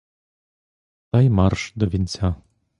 [1.09, 2.35] Та й марш до вінця!